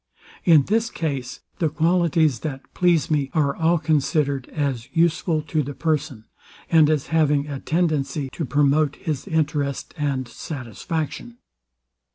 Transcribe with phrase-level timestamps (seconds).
[0.45, 5.75] In this case, the qualities that please me are all considered as useful to the
[5.75, 6.25] person,
[6.71, 11.37] and as having a tendency to promote his interest and satisfaction.